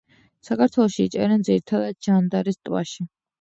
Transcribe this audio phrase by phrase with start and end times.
[0.47, 3.09] საქართველოში იჭერენ ძირითადად ჯანდარის ტბაში.